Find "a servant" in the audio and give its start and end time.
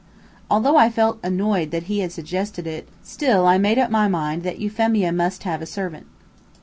5.61-6.07